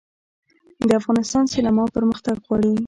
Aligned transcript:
د 0.87 0.89
افغانستان 1.01 1.43
سینما 1.53 1.83
پرمختګ 1.95 2.35
غواړي 2.47 2.71